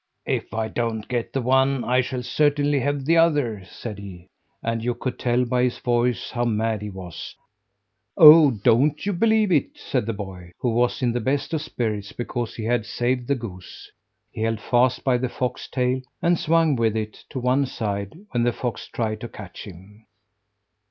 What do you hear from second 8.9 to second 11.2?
you believe it!" said the boy, who was in the